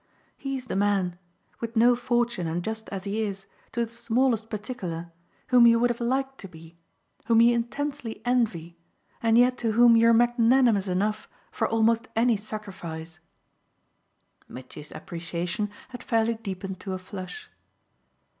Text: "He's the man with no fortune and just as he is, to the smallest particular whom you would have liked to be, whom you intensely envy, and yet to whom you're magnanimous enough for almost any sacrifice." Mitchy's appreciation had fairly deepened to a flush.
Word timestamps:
"He's 0.35 0.65
the 0.65 0.75
man 0.75 1.19
with 1.59 1.75
no 1.75 1.95
fortune 1.95 2.47
and 2.47 2.63
just 2.63 2.89
as 2.89 3.03
he 3.03 3.21
is, 3.21 3.45
to 3.71 3.85
the 3.85 3.91
smallest 3.91 4.49
particular 4.49 5.11
whom 5.49 5.67
you 5.67 5.77
would 5.77 5.91
have 5.91 5.99
liked 6.01 6.39
to 6.39 6.47
be, 6.47 6.75
whom 7.25 7.39
you 7.39 7.53
intensely 7.53 8.19
envy, 8.25 8.79
and 9.21 9.37
yet 9.37 9.59
to 9.59 9.73
whom 9.73 9.95
you're 9.95 10.11
magnanimous 10.11 10.87
enough 10.87 11.29
for 11.51 11.67
almost 11.67 12.07
any 12.15 12.35
sacrifice." 12.35 13.19
Mitchy's 14.47 14.91
appreciation 14.91 15.69
had 15.89 16.01
fairly 16.01 16.33
deepened 16.33 16.79
to 16.79 16.93
a 16.93 16.97
flush. 16.97 17.51